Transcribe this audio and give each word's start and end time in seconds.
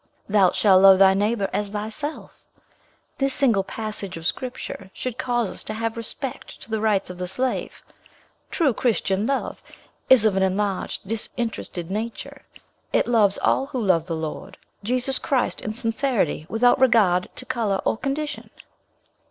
'Thou 0.27 0.49
shalt 0.49 0.81
love 0.81 0.97
thy 0.97 1.13
neighbour 1.13 1.47
as 1.53 1.69
thyself.' 1.69 2.43
This 3.19 3.35
single 3.35 3.63
passage 3.63 4.17
of 4.17 4.25
Scripture 4.25 4.89
should 4.95 5.19
cause 5.19 5.51
us 5.51 5.63
to 5.65 5.75
have 5.75 5.95
respect 5.95 6.59
to 6.61 6.71
the 6.71 6.81
rights 6.81 7.11
of 7.11 7.19
the 7.19 7.27
slave. 7.27 7.83
True 8.49 8.73
Christian 8.73 9.27
love 9.27 9.61
is 10.09 10.25
of 10.25 10.35
an 10.35 10.41
enlarged, 10.41 11.07
disinterested 11.07 11.91
nature. 11.91 12.41
It 12.91 13.07
loves 13.07 13.37
all 13.37 13.67
who 13.67 13.79
love 13.79 14.07
the 14.07 14.15
Lord 14.15 14.57
Jesus 14.83 15.19
Christ 15.19 15.61
in 15.61 15.75
sincerity, 15.75 16.47
without 16.49 16.79
regard 16.79 17.29
to 17.35 17.45
colour 17.45 17.79
or 17.85 17.95
condition." 17.95 18.49